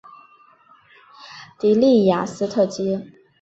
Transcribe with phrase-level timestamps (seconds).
[1.59, 3.05] 的里雅斯特街。